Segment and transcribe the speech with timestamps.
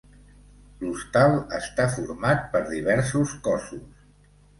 [0.85, 4.01] L'hostal està format per diversos cossos.